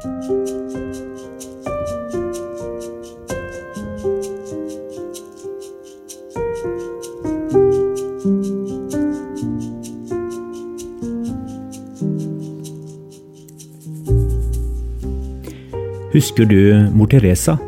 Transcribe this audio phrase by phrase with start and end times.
[0.00, 0.24] Husker
[16.44, 17.58] du mor Teresa?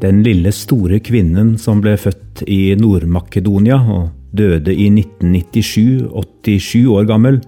[0.00, 6.04] Den lille, store kvinnen som ble født i Nord-Makedonia og døde i 1997,
[6.44, 7.40] 87 år gammel.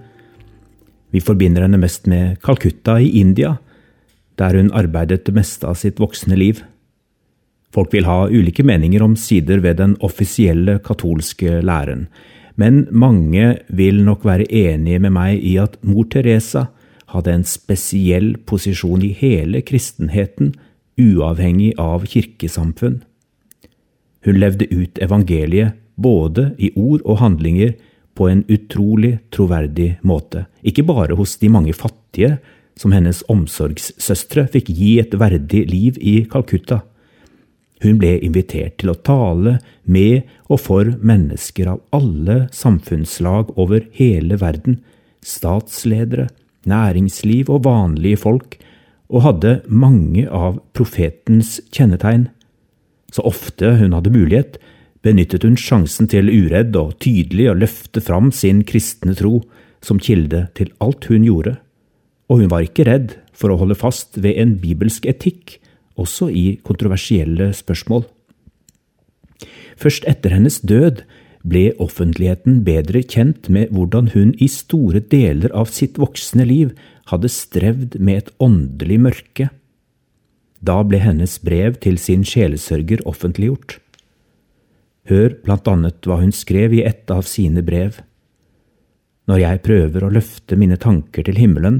[1.13, 3.59] Vi forbinder henne mest med Calcutta i India,
[4.39, 6.63] der hun arbeidet det meste av sitt voksne liv.
[7.75, 12.07] Folk vil ha ulike meninger om sider ved den offisielle katolske læren,
[12.59, 16.67] men mange vil nok være enige med meg i at mor Teresa
[17.13, 20.53] hadde en spesiell posisjon i hele kristenheten,
[20.99, 22.99] uavhengig av kirkesamfunn.
[24.27, 27.77] Hun levde ut evangeliet både i ord og handlinger
[28.19, 32.37] på en utrolig troverdig måte, ikke bare hos de mange fattige
[32.79, 36.81] som hennes omsorgssøstre fikk gi et verdig liv i Calcutta.
[37.83, 44.39] Hun ble invitert til å tale med og for mennesker av alle samfunnslag over hele
[44.39, 44.79] verden,
[45.23, 46.27] statsledere,
[46.67, 48.57] næringsliv og vanlige folk,
[49.09, 52.27] og hadde mange av profetens kjennetegn.
[53.11, 54.59] Så ofte hun hadde mulighet,
[55.01, 59.39] benyttet hun sjansen til uredd og tydelig å løfte fram sin kristne tro
[59.81, 61.55] som kilde til alt hun gjorde,
[62.29, 65.57] og hun var ikke redd for å holde fast ved en bibelsk etikk,
[65.99, 68.05] også i kontroversielle spørsmål.
[69.79, 71.03] Først etter hennes død
[71.47, 76.73] ble offentligheten bedre kjent med hvordan hun i store deler av sitt voksne liv
[77.11, 79.49] hadde strevd med et åndelig mørke.
[80.59, 83.77] Da ble hennes brev til sin sjelesørger offentliggjort.
[85.09, 88.01] Hør blant annet hva hun skrev i et av sine brev.
[89.31, 91.79] Når jeg prøver å løfte mine tanker til himmelen,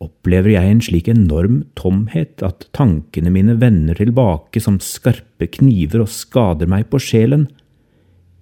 [0.00, 6.12] opplever jeg en slik enorm tomhet at tankene mine vender tilbake som skarpe kniver og
[6.12, 7.48] skader meg på sjelen.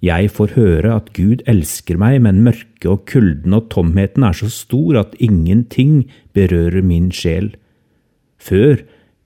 [0.04, 4.46] Jeg får høre at Gud elsker meg, men mørket og kulden og tomheten er så
[4.52, 6.04] stor at ingenting
[6.38, 7.50] berører min sjel.
[8.38, 8.84] Før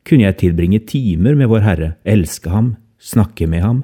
[0.08, 3.82] kunne jeg tilbringe timer med Vår Herre, elske ham, snakke med ham.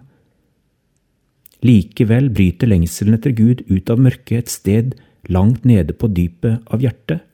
[1.61, 4.97] Likevel bryter lengselen etter Gud ut av mørket et sted
[5.29, 7.28] langt nede på dypet av hjertet.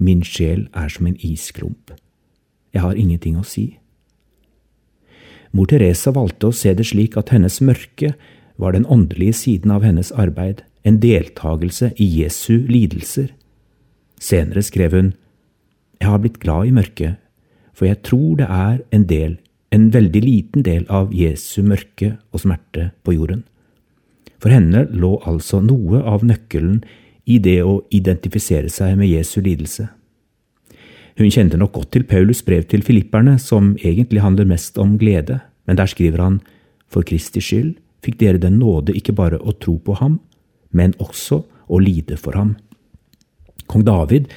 [0.00, 1.92] Min sjel er som en isklump.
[2.72, 3.76] Jeg har ingenting å si.
[5.52, 8.14] Mor Teresa valgte å se det slik at hennes mørke
[8.60, 13.34] var den åndelige siden av hennes arbeid en deltakelse i Jesu lidelser.
[14.20, 15.12] Senere skrev hun,
[16.00, 17.16] Jeg har blitt glad i mørket,
[17.76, 19.36] for jeg tror det er en del,
[19.70, 23.42] en veldig liten del av Jesu mørke og smerte på jorden.
[24.40, 26.80] For henne lå altså noe av nøkkelen
[27.26, 29.88] i det å identifisere seg med Jesu lidelse.
[31.20, 35.40] Hun kjente nok godt til Paulus brev til filipperne, som egentlig handler mest om glede,
[35.66, 36.40] men der skriver han,
[36.88, 40.18] For Kristi skyld fikk dere den nåde ikke bare å tro på ham,
[40.72, 42.56] men også å lide for ham.
[43.70, 44.30] Kong David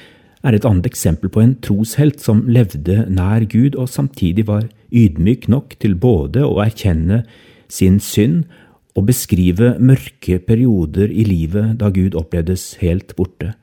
[0.44, 5.48] er et annet eksempel på en troshelt som levde nær Gud og samtidig var ydmyk
[5.50, 7.22] nok til både å erkjenne
[7.72, 8.44] sin synd
[8.94, 13.54] og beskrive mørke perioder i livet da Gud opplevdes helt borte.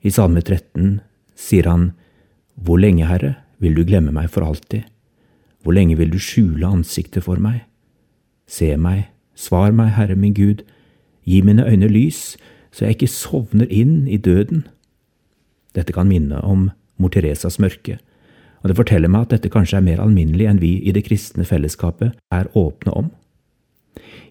[0.00, 1.00] I Salme 13
[1.36, 1.92] sier han,
[2.56, 4.88] Hvor lenge, Herre, vil du glemme meg for alltid?
[5.62, 7.66] Hvor lenge vil du skjule ansiktet for meg?
[8.48, 10.64] Se meg, Svar meg, Herre min Gud,
[11.24, 12.36] gi mine øyne lys,
[12.72, 14.66] så jeg ikke sovner inn i døden.
[15.74, 16.68] Dette kan minne om
[17.00, 17.96] mor Teresas mørke,
[18.60, 21.46] og det forteller meg at dette kanskje er mer alminnelig enn vi i det kristne
[21.48, 23.08] fellesskapet er åpne om.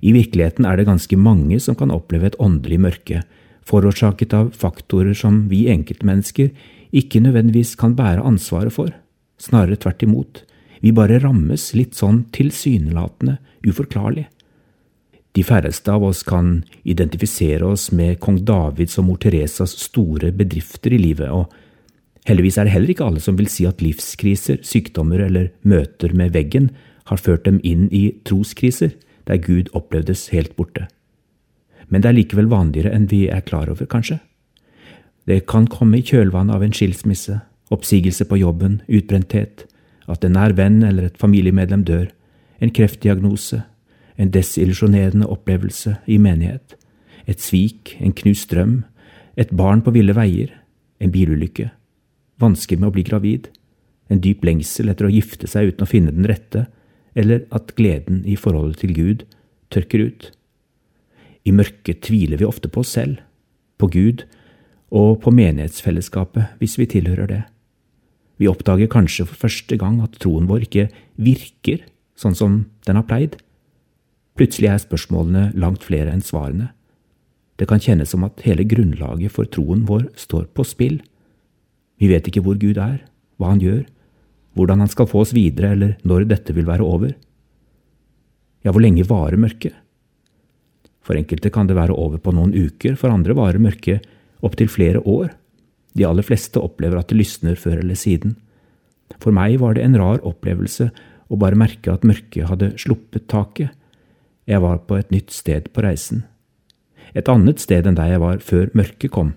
[0.01, 3.23] I virkeligheten er det ganske mange som kan oppleve et åndelig mørke,
[3.67, 6.53] forårsaket av faktorer som vi enkeltmennesker
[6.95, 8.93] ikke nødvendigvis kan bære ansvaret for,
[9.37, 10.43] snarere tvert imot,
[10.79, 13.37] vi bare rammes litt sånn tilsynelatende
[13.67, 14.25] uforklarlig.
[15.35, 20.95] De færreste av oss kan identifisere oss med kong Davids og mor Teresas store bedrifter
[20.95, 21.51] i livet, og
[22.27, 26.33] heldigvis er det heller ikke alle som vil si at livskriser, sykdommer eller møter med
[26.33, 26.71] veggen
[27.11, 28.95] har ført dem inn i troskriser,
[29.29, 30.87] der Gud opplevdes helt borte.
[31.89, 34.19] Men det er likevel vanligere enn vi er klar over, kanskje.
[35.29, 37.39] Det kan komme i kjølvannet av en skilsmisse,
[37.69, 39.65] oppsigelse på jobben, utbrenthet,
[40.09, 42.07] at en nær venn eller et familiemedlem dør,
[42.59, 43.61] en kreftdiagnose,
[44.17, 46.75] en desillusjonerende opplevelse i menighet,
[47.29, 48.81] et svik, en knust drøm,
[49.37, 50.51] et barn på ville veier,
[50.99, 51.69] en bilulykke,
[52.41, 53.47] vansker med å bli gravid,
[54.09, 56.65] en dyp lengsel etter å gifte seg uten å finne den rette,
[57.15, 59.25] eller at gleden i forholdet til Gud
[59.73, 60.29] tørker ut.
[61.45, 63.21] I mørket tviler vi ofte på oss selv,
[63.79, 64.25] på Gud
[64.89, 67.43] og på menighetsfellesskapet hvis vi tilhører det.
[68.39, 70.89] Vi oppdager kanskje for første gang at troen vår ikke
[71.19, 71.83] virker
[72.19, 73.37] sånn som den har pleid.
[74.39, 76.71] Plutselig er spørsmålene langt flere enn svarene.
[77.59, 81.01] Det kan kjennes som at hele grunnlaget for troen vår står på spill.
[81.99, 83.01] Vi vet ikke hvor Gud er,
[83.35, 83.83] hva han gjør,
[84.57, 87.13] hvordan han skal få oss videre, eller når dette vil være over.
[88.65, 89.75] Ja, hvor lenge varer mørket?
[91.05, 94.05] For enkelte kan det være over på noen uker, for andre varer mørket
[94.45, 95.31] opptil flere år.
[95.97, 98.35] De aller fleste opplever at det lysner før eller siden.
[99.17, 100.89] For meg var det en rar opplevelse
[101.29, 103.73] å bare merke at mørket hadde sluppet taket.
[104.49, 106.23] Jeg var på et nytt sted på reisen.
[107.17, 109.33] Et annet sted enn der jeg var før mørket kom.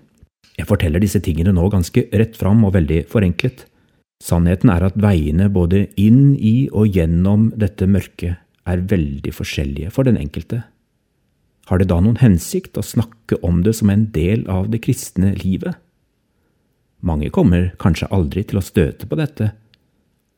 [0.57, 3.65] Jeg forteller disse tingene nå ganske rett fram og veldig forenklet.
[4.23, 8.39] Sannheten er at veiene både inn i og gjennom dette mørket
[8.69, 10.61] er veldig forskjellige for den enkelte.
[11.67, 15.33] Har det da noen hensikt å snakke om det som en del av det kristne
[15.41, 15.75] livet?
[17.03, 19.51] Mange kommer kanskje aldri til å støte på dette,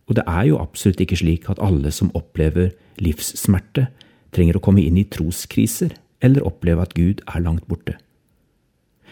[0.10, 3.88] og det er jo absolutt ikke slik at alle som opplever livssmerte,
[4.34, 5.94] trenger å komme inn i troskriser
[6.26, 7.96] eller oppleve at Gud er langt borte.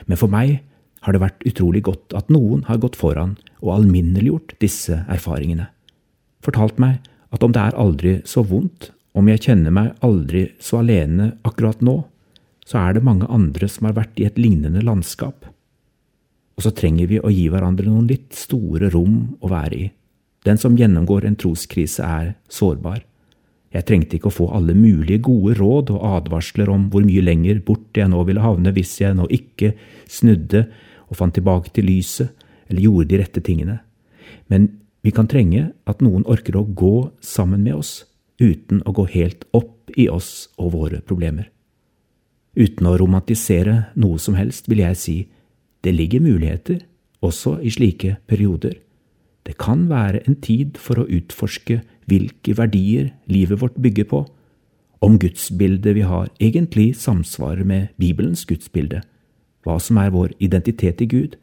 [0.09, 0.61] Men for meg
[1.03, 5.67] har det vært utrolig godt at noen har gått foran og alminneliggjort disse erfaringene,
[6.43, 7.01] fortalt meg
[7.33, 11.81] at om det er aldri så vondt, om jeg kjenner meg aldri så alene akkurat
[11.85, 11.99] nå,
[12.65, 15.49] så er det mange andre som har vært i et lignende landskap.
[16.57, 19.89] Og så trenger vi å gi hverandre noen litt store rom å være i.
[20.47, 23.01] Den som gjennomgår en troskrise, er sårbar.
[23.73, 27.63] Jeg trengte ikke å få alle mulige gode råd og advarsler om hvor mye lenger
[27.65, 29.71] bort jeg nå ville havne hvis jeg nå ikke
[30.11, 30.67] snudde
[31.09, 32.31] og fant tilbake til lyset
[32.69, 33.79] eller gjorde de rette tingene.
[34.47, 34.69] Men
[35.03, 38.03] vi kan trenge at noen orker å gå sammen med oss,
[38.39, 41.49] uten å gå helt opp i oss og våre problemer.
[42.55, 45.17] Uten å romantisere noe som helst vil jeg si
[45.83, 46.83] det ligger muligheter,
[47.23, 48.77] også i slike perioder.
[49.43, 54.21] Det kan være en tid for å utforske hvilke verdier livet vårt bygger på,
[55.03, 59.01] om gudsbildet vi har egentlig samsvarer med Bibelens gudsbilde,
[59.63, 61.37] hva som er vår identitet i Gud,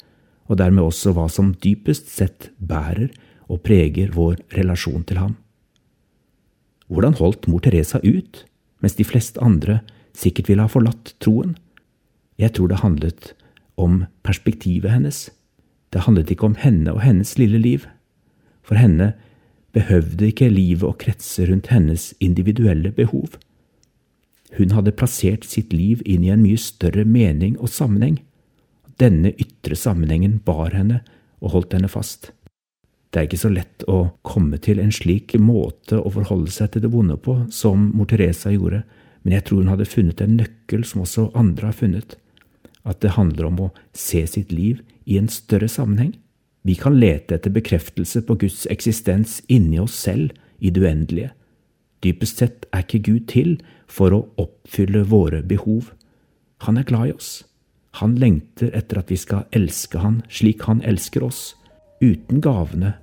[0.51, 3.09] og dermed også hva som dypest sett bærer
[3.51, 5.37] og preger vår relasjon til ham.
[6.91, 8.45] Hvordan holdt mor Teresa ut,
[8.83, 9.81] mens de fleste andre
[10.17, 11.55] sikkert ville ha forlatt troen?
[12.41, 13.33] Jeg tror det handlet
[13.79, 15.29] om perspektivet hennes.
[15.95, 17.87] Det handlet ikke om henne og hennes lille liv.
[18.67, 19.13] For henne
[19.75, 23.39] behøvde ikke livet å kretse rundt hennes individuelle behov.
[24.59, 28.19] Hun hadde plassert sitt liv inn i en mye større mening og sammenheng.
[29.01, 31.03] Denne ytre sammenhengen bar henne
[31.41, 32.33] og holdt henne fast.
[33.11, 36.85] Det er ikke så lett å komme til en slik måte å forholde seg til
[36.85, 38.85] det vonde på som mor Teresa gjorde,
[39.23, 42.19] men jeg tror hun hadde funnet en nøkkel som også andre har funnet
[42.89, 46.15] at det handler om å se sitt liv i en større sammenheng.
[46.65, 51.33] Vi kan lete etter bekreftelse på Guds eksistens inni oss selv i det uendelige.
[52.05, 53.57] Dypest sett er ikke Gud til
[53.91, 55.93] for å oppfylle våre behov.
[56.65, 57.31] Han er glad i oss.
[57.99, 61.57] Han lengter etter at vi skal elske han slik han elsker oss,
[62.01, 62.95] uten gavene,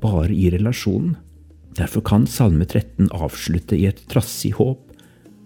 [0.00, 1.16] bare i relasjonen.
[1.76, 4.86] Derfor kan Salme 13 avslutte i et trassig håp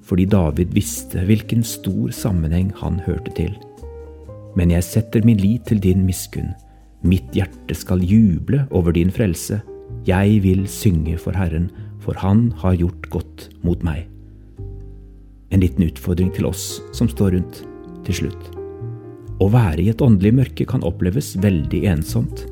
[0.04, 3.54] fordi David visste hvilken stor sammenheng han hørte til.
[4.52, 6.52] Men jeg setter min lit til din miskunn.
[7.04, 9.62] Mitt hjerte skal juble over din frelse.
[10.04, 11.70] Jeg vil synge for Herren,
[12.04, 14.04] for Han har gjort godt mot meg.
[15.50, 17.62] En liten utfordring til oss som står rundt,
[18.04, 18.50] til slutt.
[19.40, 22.44] Å være i et åndelig mørke kan oppleves veldig ensomt.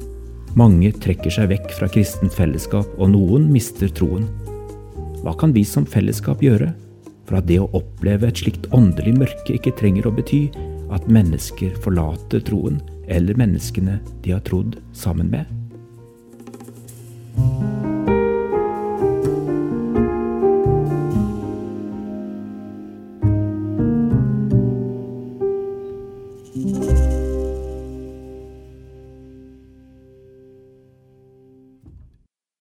[0.56, 4.26] Mange trekker seg vekk fra kristent fellesskap, og noen mister troen.
[5.22, 6.72] Hva kan vi som fellesskap gjøre
[7.28, 10.46] for at det å oppleve et slikt åndelig mørke ikke trenger å bety
[10.92, 12.80] at mennesker forlater troen
[13.12, 15.61] eller menneskene de har trodd sammen med.
[17.34, 17.71] Mm-hmm.